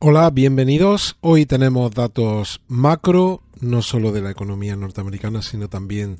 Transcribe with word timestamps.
Hola, 0.00 0.30
bienvenidos. 0.30 1.16
Hoy 1.20 1.46
tenemos 1.46 1.92
datos 1.92 2.60
macro, 2.68 3.42
no 3.60 3.82
solo 3.82 4.12
de 4.12 4.20
la 4.20 4.30
economía 4.30 4.74
norteamericana, 4.76 5.42
sino 5.42 5.68
también 5.68 6.18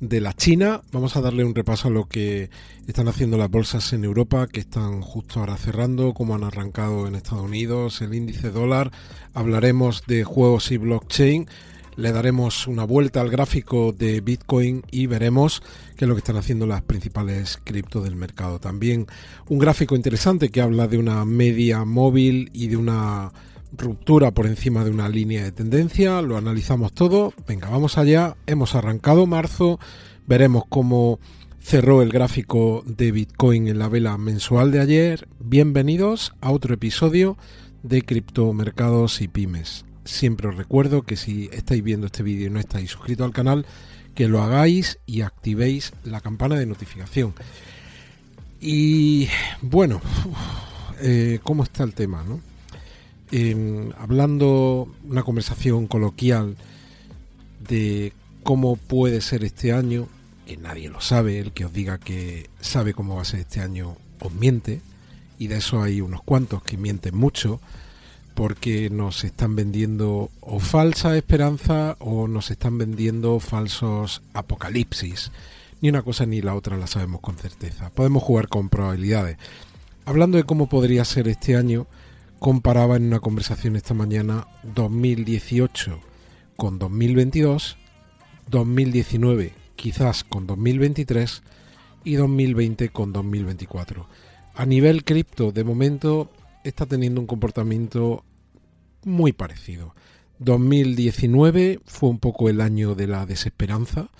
de 0.00 0.20
la 0.20 0.34
China. 0.34 0.82
Vamos 0.92 1.16
a 1.16 1.20
darle 1.20 1.44
un 1.44 1.54
repaso 1.54 1.88
a 1.88 1.90
lo 1.90 2.08
que 2.08 2.50
están 2.86 3.08
haciendo 3.08 3.38
las 3.38 3.50
bolsas 3.50 3.92
en 3.92 4.04
Europa, 4.04 4.48
que 4.48 4.60
están 4.60 5.00
justo 5.00 5.40
ahora 5.40 5.56
cerrando, 5.56 6.12
cómo 6.12 6.34
han 6.34 6.44
arrancado 6.44 7.06
en 7.06 7.14
Estados 7.14 7.44
Unidos, 7.44 8.02
el 8.02 8.14
índice 8.14 8.50
dólar. 8.50 8.90
Hablaremos 9.32 10.04
de 10.06 10.24
juegos 10.24 10.70
y 10.72 10.76
blockchain 10.76 11.48
le 11.96 12.12
daremos 12.12 12.66
una 12.66 12.84
vuelta 12.84 13.20
al 13.20 13.30
gráfico 13.30 13.92
de 13.92 14.20
Bitcoin 14.20 14.82
y 14.90 15.06
veremos 15.06 15.62
qué 15.96 16.04
es 16.04 16.08
lo 16.08 16.14
que 16.14 16.20
están 16.20 16.36
haciendo 16.36 16.66
las 16.66 16.82
principales 16.82 17.58
cripto 17.62 18.02
del 18.02 18.16
mercado. 18.16 18.58
También 18.58 19.06
un 19.48 19.58
gráfico 19.58 19.94
interesante 19.94 20.50
que 20.50 20.60
habla 20.60 20.88
de 20.88 20.98
una 20.98 21.24
media 21.24 21.84
móvil 21.84 22.50
y 22.52 22.68
de 22.68 22.76
una 22.76 23.32
ruptura 23.76 24.30
por 24.32 24.46
encima 24.46 24.84
de 24.84 24.90
una 24.90 25.08
línea 25.08 25.44
de 25.44 25.52
tendencia. 25.52 26.22
Lo 26.22 26.36
analizamos 26.36 26.92
todo. 26.92 27.32
Venga, 27.46 27.68
vamos 27.68 27.98
allá. 27.98 28.36
Hemos 28.46 28.74
arrancado 28.74 29.26
marzo. 29.26 29.78
Veremos 30.26 30.64
cómo 30.68 31.20
cerró 31.60 32.02
el 32.02 32.10
gráfico 32.10 32.82
de 32.86 33.12
Bitcoin 33.12 33.68
en 33.68 33.78
la 33.78 33.88
vela 33.88 34.16
mensual 34.18 34.72
de 34.72 34.80
ayer. 34.80 35.28
Bienvenidos 35.38 36.32
a 36.40 36.50
otro 36.50 36.74
episodio 36.74 37.36
de 37.82 38.02
criptomercados 38.02 39.20
y 39.20 39.28
pymes 39.28 39.84
siempre 40.04 40.48
os 40.48 40.56
recuerdo 40.56 41.02
que 41.02 41.16
si 41.16 41.48
estáis 41.52 41.82
viendo 41.82 42.06
este 42.06 42.22
vídeo 42.22 42.46
y 42.46 42.50
no 42.50 42.60
estáis 42.60 42.90
suscritos 42.90 43.24
al 43.24 43.32
canal, 43.32 43.66
que 44.14 44.28
lo 44.28 44.42
hagáis 44.42 44.98
y 45.06 45.22
activéis 45.22 45.92
la 46.04 46.20
campana 46.20 46.56
de 46.56 46.66
notificación. 46.66 47.34
Y 48.60 49.28
bueno, 49.60 50.00
eh, 51.00 51.40
¿cómo 51.42 51.62
está 51.64 51.84
el 51.84 51.94
tema? 51.94 52.22
No? 52.22 52.40
hablando 53.96 54.94
una 55.08 55.22
conversación 55.22 55.86
coloquial 55.86 56.54
de 57.66 58.12
cómo 58.42 58.76
puede 58.76 59.22
ser 59.22 59.42
este 59.42 59.72
año, 59.72 60.06
que 60.46 60.58
nadie 60.58 60.90
lo 60.90 61.00
sabe, 61.00 61.38
el 61.38 61.52
que 61.52 61.64
os 61.64 61.72
diga 61.72 61.96
que 61.96 62.50
sabe 62.60 62.92
cómo 62.92 63.16
va 63.16 63.22
a 63.22 63.24
ser 63.24 63.40
este 63.40 63.60
año 63.60 63.96
os 64.20 64.34
miente, 64.34 64.80
y 65.38 65.46
de 65.46 65.56
eso 65.56 65.82
hay 65.82 66.02
unos 66.02 66.22
cuantos 66.22 66.62
que 66.62 66.76
mienten 66.76 67.16
mucho, 67.16 67.58
porque 68.34 68.90
nos 68.90 69.24
están 69.24 69.56
vendiendo 69.56 70.30
o 70.40 70.58
falsa 70.58 71.16
esperanza 71.16 71.96
o 71.98 72.28
nos 72.28 72.50
están 72.50 72.78
vendiendo 72.78 73.40
falsos 73.40 74.22
apocalipsis. 74.34 75.32
Ni 75.80 75.88
una 75.88 76.02
cosa 76.02 76.26
ni 76.26 76.40
la 76.42 76.54
otra 76.54 76.76
la 76.76 76.86
sabemos 76.86 77.20
con 77.20 77.36
certeza. 77.36 77.90
Podemos 77.90 78.22
jugar 78.22 78.48
con 78.48 78.68
probabilidades. 78.68 79.36
Hablando 80.04 80.36
de 80.36 80.44
cómo 80.44 80.68
podría 80.68 81.04
ser 81.04 81.28
este 81.28 81.56
año, 81.56 81.86
comparaba 82.38 82.96
en 82.96 83.06
una 83.06 83.20
conversación 83.20 83.76
esta 83.76 83.94
mañana 83.94 84.46
2018 84.62 86.00
con 86.56 86.78
2022, 86.78 87.76
2019 88.50 89.62
quizás 89.82 90.22
con 90.22 90.46
2023 90.46 91.42
y 92.04 92.14
2020 92.14 92.90
con 92.90 93.12
2024. 93.12 94.06
A 94.54 94.64
nivel 94.64 95.02
cripto, 95.02 95.50
de 95.50 95.64
momento 95.64 96.30
está 96.62 96.86
teniendo 96.86 97.20
un 97.20 97.26
comportamiento 97.26 98.24
muy 99.04 99.32
parecido. 99.32 99.94
2019 100.38 101.80
fue 101.84 102.10
un 102.10 102.18
poco 102.18 102.48
el 102.48 102.60
año 102.60 102.94
de 102.94 103.06
la 103.06 103.26
desesperanza, 103.26 104.10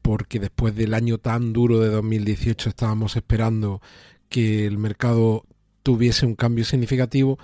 porque 0.00 0.38
después 0.38 0.74
del 0.74 0.94
año 0.94 1.18
tan 1.18 1.52
duro 1.52 1.80
de 1.80 1.88
2018 1.88 2.68
estábamos 2.68 3.16
esperando 3.16 3.80
que 4.28 4.66
el 4.66 4.78
mercado 4.78 5.44
tuviese 5.82 6.26
un 6.26 6.34
cambio 6.34 6.64
significativo 6.64 7.38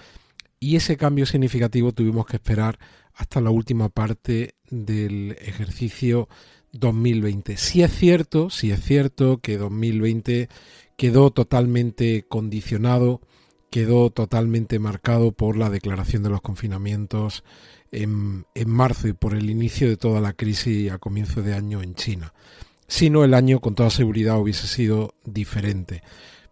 y 0.61 0.77
ese 0.77 0.97
cambio 0.97 1.27
significativo 1.27 1.93
tuvimos 1.93 2.27
que 2.27 2.37
esperar 2.37 2.79
hasta 3.15 3.41
la 3.41 3.51
última 3.51 3.89
parte 3.89 4.55
del 4.71 5.37
ejercicio 5.41 6.29
2020. 6.73 7.57
Si 7.57 7.83
es 7.83 7.93
cierto, 7.93 8.51
si 8.51 8.71
es 8.71 8.81
cierto 8.83 9.39
que 9.39 9.59
2020 9.59 10.49
quedó 10.97 11.31
totalmente 11.31 12.27
condicionado 12.29 13.21
quedó 13.71 14.11
totalmente 14.11 14.79
marcado 14.79 15.33
por 15.33 15.57
la 15.57 15.71
declaración 15.71 16.23
de 16.23 16.31
los 16.31 16.41
confinamientos 16.41 17.45
en, 17.93 18.45
marzo 18.67 19.09
y 19.09 19.13
por 19.13 19.35
el 19.35 19.51
inicio 19.51 19.89
de 19.89 19.97
toda 19.97 20.21
la 20.21 20.33
crisis 20.33 20.91
a 20.91 20.99
comienzo 20.99 21.43
de 21.43 21.55
año 21.55 21.83
en 21.83 21.95
China. 21.95 22.35
Si 22.87 23.11
no, 23.11 23.25
el 23.25 23.35
año 23.35 23.61
con 23.61 23.75
toda 23.75 23.91
seguridad 23.91 24.39
hubiese 24.39 24.67
sido 24.67 25.15
diferente. 25.25 26.03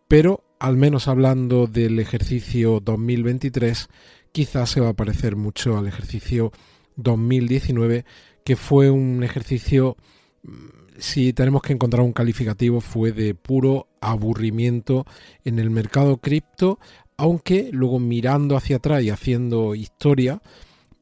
Pero, 0.09 0.45
al 0.59 0.77
menos 0.77 1.09
hablando 1.09 1.67
del 1.67 1.99
ejercicio 1.99 2.81
2023, 2.81 3.89
quizás 4.33 4.71
se 4.71 4.81
va 4.81 4.91
a 4.91 4.97
parecer 4.97 5.37
mucho 5.37 5.79
al 5.79 5.87
ejercicio 5.87 6.53
2019, 6.97 8.05
que 8.45 8.57
fue 8.57 8.91
un 8.91 9.23
ejercicio, 9.25 9.97
mm, 10.43 10.51
si 10.99 11.33
tenemos 11.33 11.63
que 11.63 11.73
encontrar 11.73 12.03
un 12.03 12.13
calificativo, 12.13 12.81
fue 12.81 13.13
de 13.13 13.35
puro 13.35 13.89
aburrimiento 14.01 15.05
en 15.45 15.59
el 15.59 15.71
mercado 15.71 16.19
cripto 16.19 16.79
aunque 17.17 17.71
luego 17.73 17.99
mirando 17.99 18.57
hacia 18.57 18.77
atrás 18.77 19.03
y 19.03 19.11
haciendo 19.11 19.75
historia, 19.75 20.41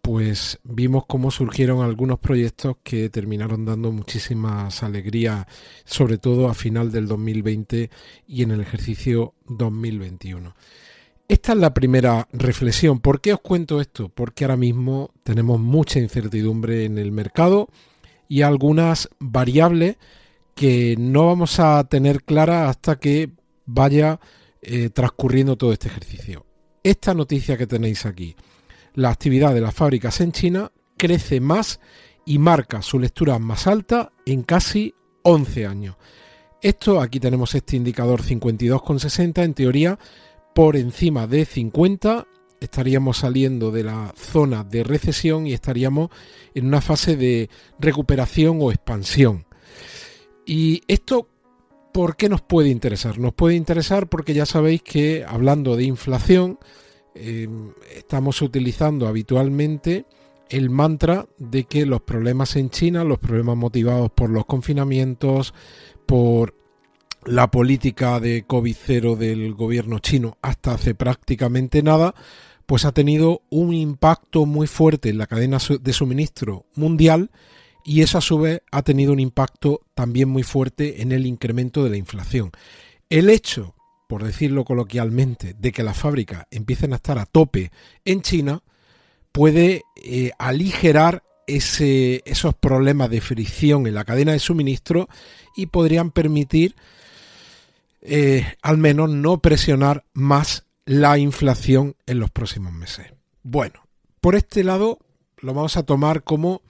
pues 0.05 0.61
vimos 0.65 1.05
cómo 1.07 1.31
surgieron 1.31 1.83
algunos 1.83 2.19
proyectos 2.19 2.77
que 2.83 3.09
terminaron 3.09 3.65
dando 3.65 3.91
muchísimas 3.91 4.83
alegrías, 4.83 5.47
sobre 5.87 6.19
todo 6.19 6.49
a 6.49 6.55
final 6.55 6.93
del 6.93 7.09
2020 7.09 7.89
y 8.27 8.43
en 8.43 8.51
el 8.51 8.61
ejercicio 8.61 9.33
2021. 9.47 10.55
Esta 11.27 11.53
es 11.53 11.59
la 11.59 11.73
primera 11.73 12.29
reflexión. 12.35 13.01
¿Por 13.01 13.23
qué 13.23 13.33
os 13.33 13.41
cuento 13.41 13.81
esto? 13.81 14.11
Porque 14.11 14.45
ahora 14.45 14.59
mismo 14.59 15.11
tenemos 15.23 15.59
mucha 15.59 15.99
incertidumbre 15.99 16.85
en 16.85 16.99
el 16.99 17.11
mercado 17.11 17.71
y 18.29 18.43
algunas 18.43 19.09
variables 19.19 19.97
que 20.55 20.97
no 20.99 21.27
vamos 21.29 21.59
a 21.61 21.83
tener 21.85 22.25
claras 22.25 22.69
hasta 22.69 22.97
que 22.97 23.31
vaya 23.65 24.21
eh, 24.65 24.91
transcurriendo 24.91 25.57
todo 25.57 25.73
este 25.73 25.89
ejercicio. 25.89 26.47
Esta 26.83 27.15
noticia 27.15 27.57
que 27.57 27.67
tenéis 27.67 28.07
aquí, 28.07 28.37
la 28.95 29.11
actividad 29.11 29.55
de 29.55 29.61
las 29.61 29.75
fábricas 29.75 30.21
en 30.21 30.33
China 30.33 30.73
crece 30.97 31.41
más 31.41 31.81
y 32.27 32.39
marca 32.39 32.83
su 32.83 32.99
lectura 32.99 33.39
más 33.39 33.67
alta 33.67 34.13
en 34.27 34.43
casi 34.43 34.95
11 35.23 35.67
años. 35.67 35.97
Esto, 36.63 37.01
aquí 37.01 37.21
tenemos 37.21 37.55
este 37.55 37.77
indicador 37.77 38.23
52,60, 38.23 39.43
en 39.43 39.55
teoría 39.55 39.99
por 40.55 40.77
encima 40.77 41.27
de 41.27 41.45
50 41.45 42.27
estaríamos 42.61 43.19
saliendo 43.19 43.71
de 43.71 43.85
la 43.85 44.15
zona 44.17 44.65
de 44.65 44.85
recesión 44.85 45.47
y 45.47 45.53
estaríamos 45.53 46.11
en 46.55 46.67
una 46.67 46.81
fase 46.81 47.17
de 47.17 47.51
recuperación 47.79 48.59
o 48.61 48.71
expansión. 48.71 49.47
Y 50.47 50.83
esto 50.89 51.29
¿Por 51.95 52.17
qué 52.17 52.29
nos 52.29 52.43
puede 52.43 52.71
interesar? 52.71 53.21
Nos 53.21 53.35
puede 53.35 53.55
interesar 53.55 54.09
porque 54.09 54.35
ya 54.35 54.47
sabéis 54.47 54.83
que 54.83 55.25
hablando 55.25 55.77
de 55.77 55.85
inflación, 55.85 56.59
eh, 57.15 57.47
estamos 57.95 58.43
utilizando 58.43 59.07
habitualmente 59.07 60.05
el 60.49 60.71
mantra 60.71 61.29
de 61.39 61.67
que 61.67 61.87
los 61.87 62.03
problemas 62.03 62.57
en 62.57 62.71
China, 62.71 63.05
los 63.05 63.21
problemas 63.21 63.57
motivados 63.57 64.11
por 64.11 64.29
los 64.29 64.45
confinamientos, 64.45 65.55
por 66.05 66.57
la 67.27 67.53
política 67.53 68.19
de 68.19 68.45
COVID-0 68.45 69.15
del 69.15 69.55
gobierno 69.55 70.01
chino 70.01 70.37
hasta 70.43 70.75
hace 70.75 70.97
prácticamente 70.97 71.81
nada, 71.85 72.17
pues 72.67 72.87
ha 72.87 72.91
tenido 72.91 73.43
un 73.51 73.73
impacto 73.73 74.47
muy 74.47 74.67
fuerte 74.67 75.11
en 75.11 75.19
la 75.19 75.29
cadena 75.29 75.59
de 75.81 75.93
suministro 75.93 76.67
mundial 76.75 77.31
y 77.85 78.03
eso 78.03 78.19
a 78.19 78.23
su 78.23 78.39
vez 78.39 78.63
ha 78.73 78.83
tenido 78.83 79.13
un 79.13 79.21
impacto 79.21 79.83
también 79.95 80.29
muy 80.29 80.43
fuerte 80.43 81.03
en 81.03 81.13
el 81.13 81.27
incremento 81.27 81.85
de 81.85 81.91
la 81.91 81.97
inflación. 81.97 82.51
El 83.11 83.31
hecho, 83.31 83.75
por 84.09 84.25
decirlo 84.25 84.65
coloquialmente, 84.65 85.55
de 85.59 85.73
que 85.73 85.83
las 85.83 85.99
fábricas 85.99 86.47
empiecen 86.51 86.93
a 86.93 86.97
estar 86.97 87.19
a 87.19 87.27
tope 87.27 87.71
en 88.05 88.23
China 88.23 88.63
puede 89.33 89.83
eh, 89.97 90.31
aligerar 90.39 91.23
ese, 91.47 92.23
esos 92.25 92.55
problemas 92.55 93.11
de 93.11 93.21
fricción 93.21 93.87
en 93.87 93.95
la 93.95 94.05
cadena 94.05 94.33
de 94.33 94.39
suministro 94.39 95.09
y 95.57 95.67
podrían 95.67 96.11
permitir 96.11 96.75
eh, 98.01 98.47
al 98.63 98.79
menos 98.79 99.11
no 99.11 99.39
presionar 99.39 100.05
más 100.13 100.65
la 100.87 101.19
inflación 101.19 101.97
en 102.07 102.19
los 102.19 102.31
próximos 102.31 102.73
meses. 102.73 103.13
Bueno, 103.43 103.87
por 104.21 104.35
este 104.37 104.63
lado 104.65 104.99
lo 105.39 105.53
vamos 105.53 105.77
a 105.77 105.83
tomar 105.83 106.23
como 106.23 106.63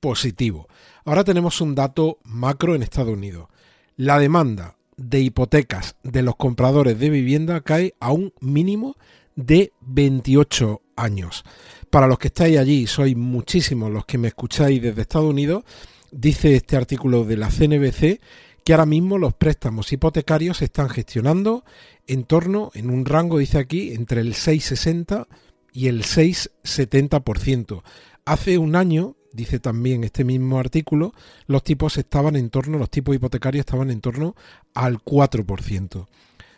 positivo. 0.00 0.68
Ahora 1.04 1.24
tenemos 1.24 1.60
un 1.60 1.74
dato 1.74 2.18
macro 2.24 2.74
en 2.74 2.82
Estados 2.82 3.12
Unidos. 3.12 3.48
La 3.96 4.18
demanda 4.18 4.76
de 4.96 5.20
hipotecas 5.20 5.96
de 6.02 6.22
los 6.22 6.36
compradores 6.36 6.98
de 6.98 7.10
vivienda 7.10 7.60
cae 7.60 7.94
a 8.00 8.12
un 8.12 8.32
mínimo 8.40 8.96
de 9.34 9.72
28 9.80 10.82
años. 10.96 11.44
Para 11.90 12.06
los 12.06 12.18
que 12.18 12.28
estáis 12.28 12.58
allí, 12.58 12.86
sois 12.86 13.16
muchísimos 13.16 13.90
los 13.90 14.06
que 14.06 14.18
me 14.18 14.28
escucháis 14.28 14.82
desde 14.82 15.02
Estados 15.02 15.30
Unidos, 15.30 15.64
dice 16.10 16.54
este 16.54 16.76
artículo 16.76 17.24
de 17.24 17.36
la 17.36 17.50
CNBC 17.50 18.20
que 18.64 18.72
ahora 18.72 18.86
mismo 18.86 19.16
los 19.16 19.32
préstamos 19.32 19.92
hipotecarios 19.92 20.56
se 20.56 20.64
están 20.64 20.88
gestionando 20.88 21.64
en 22.08 22.24
torno, 22.24 22.72
en 22.74 22.90
un 22.90 23.04
rango, 23.04 23.38
dice 23.38 23.58
aquí, 23.58 23.92
entre 23.92 24.20
el 24.20 24.34
660 24.34 25.28
y 25.72 25.86
el 25.86 26.02
6,70%. 26.02 27.82
Hace 28.24 28.58
un 28.58 28.74
año, 28.74 29.14
dice 29.36 29.60
también 29.60 30.02
este 30.02 30.24
mismo 30.24 30.58
artículo, 30.58 31.12
los 31.46 31.62
tipos 31.62 31.98
estaban 31.98 32.34
en 32.34 32.50
torno, 32.50 32.78
los 32.78 32.90
tipos 32.90 33.14
hipotecarios 33.14 33.60
estaban 33.60 33.90
en 33.90 34.00
torno 34.00 34.34
al 34.74 34.98
4%. 34.98 36.06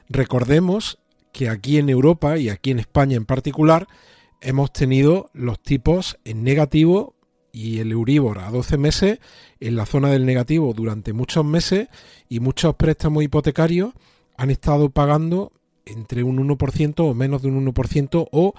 Recordemos 0.08 0.98
que 1.32 1.48
aquí 1.48 1.78
en 1.78 1.90
Europa 1.90 2.38
y 2.38 2.48
aquí 2.48 2.70
en 2.70 2.78
España 2.78 3.16
en 3.16 3.26
particular 3.26 3.86
hemos 4.40 4.72
tenido 4.72 5.30
los 5.34 5.60
tipos 5.60 6.19
en 6.25 6.44
negativo 6.44 7.14
y 7.52 7.80
el 7.80 7.92
Euribor 7.92 8.38
a 8.38 8.50
12 8.50 8.78
meses 8.78 9.19
en 9.60 9.76
la 9.76 9.84
zona 9.84 10.10
del 10.10 10.24
negativo 10.24 10.72
durante 10.72 11.12
muchos 11.12 11.44
meses 11.44 11.88
y 12.28 12.40
muchos 12.40 12.76
préstamos 12.76 13.24
hipotecarios 13.24 13.92
han 14.36 14.50
estado 14.50 14.90
pagando 14.90 15.52
entre 15.84 16.22
un 16.22 16.38
1% 16.46 16.94
o 16.98 17.14
menos 17.14 17.42
de 17.42 17.48
un 17.48 17.66
1% 17.66 18.28
o 18.31 18.54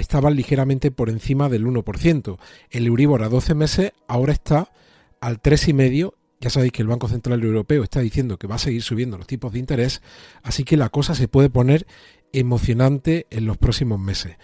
estaban 0.00 0.36
ligeramente 0.36 0.90
por 0.90 1.10
encima 1.10 1.48
del 1.48 1.66
1%. 1.66 2.38
El 2.70 2.86
Euribor 2.86 3.22
a 3.22 3.28
12 3.28 3.54
meses 3.54 3.92
ahora 4.08 4.32
está 4.32 4.72
al 5.20 5.40
3,5%. 5.40 6.14
Ya 6.40 6.50
sabéis 6.50 6.72
que 6.72 6.82
el 6.82 6.88
Banco 6.88 7.08
Central 7.08 7.42
Europeo 7.44 7.84
está 7.84 8.00
diciendo 8.00 8.36
que 8.36 8.48
va 8.48 8.56
a 8.56 8.58
seguir 8.58 8.82
subiendo 8.82 9.16
los 9.16 9.28
tipos 9.28 9.52
de 9.52 9.60
interés, 9.60 10.02
así 10.42 10.64
que 10.64 10.76
la 10.76 10.88
cosa 10.88 11.14
se 11.14 11.28
puede 11.28 11.50
poner 11.50 11.86
emocionante 12.32 13.28
en 13.30 13.46
los 13.46 13.58
próximos 13.58 14.00
meses. 14.00 14.36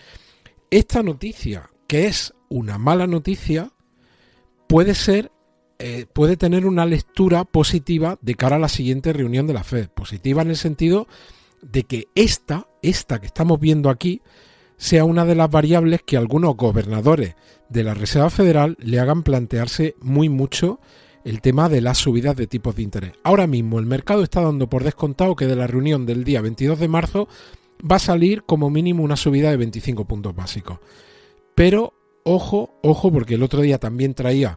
Esta 0.70 1.02
noticia, 1.02 1.70
que 1.88 2.06
es 2.06 2.34
una 2.48 2.78
mala 2.78 3.08
noticia, 3.08 3.72
puede 4.68 4.94
ser 4.94 5.32
eh, 5.80 6.06
puede 6.12 6.36
tener 6.36 6.66
una 6.66 6.86
lectura 6.86 7.44
positiva 7.44 8.18
de 8.20 8.34
cara 8.34 8.56
a 8.56 8.58
la 8.58 8.68
siguiente 8.68 9.12
reunión 9.12 9.46
de 9.46 9.54
la 9.54 9.62
Fed. 9.62 9.88
Positiva 9.88 10.42
en 10.42 10.50
el 10.50 10.56
sentido 10.56 11.06
de 11.62 11.84
que 11.84 12.08
esta, 12.16 12.66
esta 12.82 13.20
que 13.20 13.26
estamos 13.26 13.60
viendo 13.60 13.88
aquí, 13.88 14.20
sea 14.78 15.04
una 15.04 15.26
de 15.26 15.34
las 15.34 15.50
variables 15.50 16.02
que 16.02 16.16
algunos 16.16 16.56
gobernadores 16.56 17.34
de 17.68 17.84
la 17.84 17.94
Reserva 17.94 18.30
Federal 18.30 18.76
le 18.80 18.98
hagan 18.98 19.22
plantearse 19.22 19.96
muy 20.00 20.28
mucho 20.30 20.80
el 21.24 21.42
tema 21.42 21.68
de 21.68 21.82
las 21.82 21.98
subidas 21.98 22.36
de 22.36 22.46
tipos 22.46 22.76
de 22.76 22.82
interés. 22.82 23.12
Ahora 23.22 23.46
mismo 23.46 23.78
el 23.78 23.86
mercado 23.86 24.22
está 24.22 24.40
dando 24.40 24.70
por 24.70 24.84
descontado 24.84 25.36
que 25.36 25.46
de 25.46 25.56
la 25.56 25.66
reunión 25.66 26.06
del 26.06 26.24
día 26.24 26.40
22 26.40 26.78
de 26.78 26.88
marzo 26.88 27.28
va 27.80 27.96
a 27.96 28.00
salir 28.00 28.44
como 28.44 28.70
mínimo 28.70 29.02
una 29.02 29.16
subida 29.16 29.50
de 29.50 29.56
25 29.58 30.06
puntos 30.06 30.34
básicos. 30.34 30.78
Pero 31.54 31.92
ojo, 32.22 32.78
ojo, 32.82 33.12
porque 33.12 33.34
el 33.34 33.42
otro 33.42 33.60
día 33.60 33.78
también 33.78 34.14
traía 34.14 34.56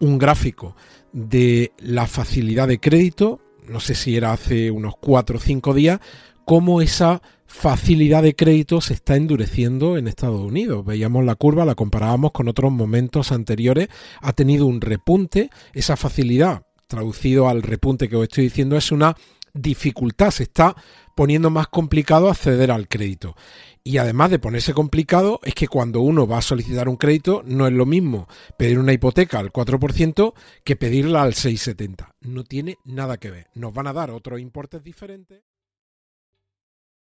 un 0.00 0.18
gráfico 0.18 0.74
de 1.12 1.72
la 1.78 2.06
facilidad 2.06 2.68
de 2.68 2.80
crédito, 2.80 3.40
no 3.68 3.80
sé 3.80 3.94
si 3.94 4.16
era 4.16 4.32
hace 4.32 4.70
unos 4.70 4.94
4 4.96 5.36
o 5.36 5.40
5 5.40 5.74
días, 5.74 6.00
cómo 6.44 6.80
esa 6.80 7.22
facilidad 7.46 8.22
de 8.22 8.34
crédito 8.34 8.80
se 8.80 8.94
está 8.94 9.16
endureciendo 9.16 9.96
en 9.96 10.08
Estados 10.08 10.40
Unidos. 10.40 10.84
Veíamos 10.84 11.24
la 11.24 11.36
curva, 11.36 11.64
la 11.64 11.74
comparábamos 11.74 12.32
con 12.32 12.48
otros 12.48 12.72
momentos 12.72 13.32
anteriores, 13.32 13.88
ha 14.20 14.32
tenido 14.32 14.66
un 14.66 14.80
repunte, 14.80 15.50
esa 15.72 15.96
facilidad, 15.96 16.66
traducido 16.86 17.48
al 17.48 17.62
repunte 17.62 18.08
que 18.08 18.16
os 18.16 18.24
estoy 18.24 18.44
diciendo, 18.44 18.76
es 18.76 18.90
una 18.90 19.16
dificultad, 19.52 20.30
se 20.32 20.42
está 20.42 20.74
poniendo 21.14 21.48
más 21.48 21.68
complicado 21.68 22.28
acceder 22.28 22.70
al 22.70 22.88
crédito. 22.88 23.36
Y 23.84 23.98
además 23.98 24.30
de 24.30 24.38
ponerse 24.38 24.72
complicado, 24.72 25.40
es 25.44 25.54
que 25.54 25.68
cuando 25.68 26.00
uno 26.00 26.26
va 26.26 26.38
a 26.38 26.42
solicitar 26.42 26.88
un 26.88 26.96
crédito, 26.96 27.42
no 27.44 27.66
es 27.66 27.72
lo 27.72 27.86
mismo 27.86 28.26
pedir 28.58 28.78
una 28.78 28.94
hipoteca 28.94 29.38
al 29.38 29.52
4% 29.52 30.32
que 30.64 30.74
pedirla 30.74 31.22
al 31.22 31.34
6,70. 31.34 32.14
No 32.22 32.44
tiene 32.44 32.78
nada 32.84 33.18
que 33.18 33.30
ver. 33.30 33.46
Nos 33.54 33.74
van 33.74 33.86
a 33.86 33.92
dar 33.92 34.10
otros 34.10 34.40
importes 34.40 34.82
diferentes. 34.82 35.42